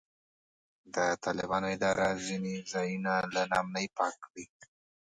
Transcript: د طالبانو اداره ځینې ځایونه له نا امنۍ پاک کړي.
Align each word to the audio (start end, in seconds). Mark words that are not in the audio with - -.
د 0.95 0.97
طالبانو 1.23 1.67
اداره 1.75 2.07
ځینې 2.25 2.55
ځایونه 2.71 3.11
له 3.33 3.41
نا 3.51 3.57
امنۍ 3.63 3.85
پاک 3.97 4.13
کړي. 4.25 4.45